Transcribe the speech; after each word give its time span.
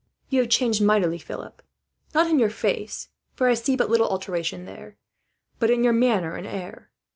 "You 0.29 0.39
have 0.39 0.49
changed, 0.49 0.79
Philip, 0.79 0.87
mightily; 0.87 1.23
not 2.15 2.25
in 2.25 2.39
your 2.39 2.49
face, 2.49 3.09
for 3.35 3.45
I 3.47 3.53
see 3.53 3.75
but 3.75 3.87
little 3.91 4.09
alteration 4.09 4.65
there, 4.65 4.97
but 5.59 5.69
in 5.69 5.83
your 5.83 5.93
manner 5.93 6.35
and 6.35 6.47
air. 6.47 6.89